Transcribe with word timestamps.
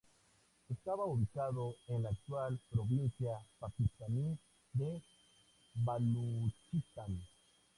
Estaba 0.67 1.05
ubicado 1.05 1.75
en 1.87 2.01
la 2.01 2.09
actual 2.09 2.59
provincia 2.71 3.37
pakistaní 3.59 4.35
de 4.73 4.99
Baluchistán. 5.75 7.21